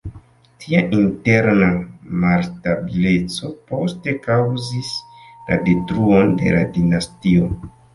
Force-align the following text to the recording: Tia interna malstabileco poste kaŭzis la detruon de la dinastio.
Tia 0.61 0.79
interna 0.99 1.67
malstabileco 2.25 3.53
poste 3.71 4.17
kaŭzis 4.27 4.93
la 5.29 5.63
detruon 5.71 6.39
de 6.45 6.61
la 6.61 6.69
dinastio. 6.77 7.59